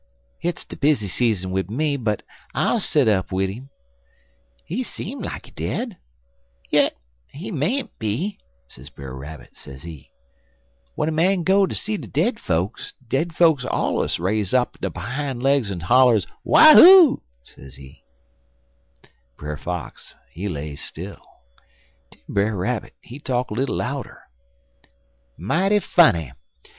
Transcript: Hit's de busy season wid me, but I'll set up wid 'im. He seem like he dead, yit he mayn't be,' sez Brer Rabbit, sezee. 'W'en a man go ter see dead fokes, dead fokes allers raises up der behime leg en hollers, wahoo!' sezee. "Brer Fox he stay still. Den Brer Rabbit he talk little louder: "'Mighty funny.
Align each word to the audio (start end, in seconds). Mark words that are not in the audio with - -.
Hit's 0.39 0.65
de 0.65 0.75
busy 0.75 1.07
season 1.07 1.51
wid 1.51 1.69
me, 1.69 1.95
but 1.95 2.23
I'll 2.55 2.79
set 2.79 3.07
up 3.07 3.31
wid 3.31 3.51
'im. 3.51 3.69
He 4.65 4.81
seem 4.81 5.21
like 5.21 5.45
he 5.45 5.51
dead, 5.51 5.95
yit 6.71 6.97
he 7.27 7.51
mayn't 7.51 7.99
be,' 7.99 8.39
sez 8.67 8.89
Brer 8.89 9.15
Rabbit, 9.15 9.55
sezee. 9.55 10.09
'W'en 10.97 11.07
a 11.09 11.11
man 11.11 11.43
go 11.43 11.67
ter 11.67 11.75
see 11.75 11.97
dead 11.97 12.39
fokes, 12.39 12.95
dead 13.07 13.35
fokes 13.35 13.63
allers 13.65 14.19
raises 14.19 14.55
up 14.55 14.75
der 14.81 14.89
behime 14.89 15.39
leg 15.39 15.69
en 15.69 15.81
hollers, 15.81 16.25
wahoo!' 16.43 17.21
sezee. 17.43 18.03
"Brer 19.37 19.55
Fox 19.55 20.15
he 20.33 20.47
stay 20.49 20.75
still. 20.75 21.21
Den 22.11 22.21
Brer 22.27 22.55
Rabbit 22.57 22.95
he 23.01 23.19
talk 23.19 23.51
little 23.51 23.75
louder: 23.75 24.23
"'Mighty 25.37 25.77
funny. 25.77 26.31